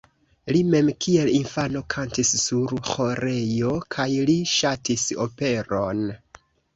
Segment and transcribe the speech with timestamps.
[0.53, 6.03] Li mem kiel infano kantis sur ĥorejo kaj li ŝatis operon.